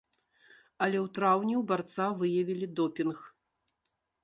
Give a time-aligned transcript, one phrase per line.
[0.85, 3.17] Але ў траўні ў барца выявілі допінг.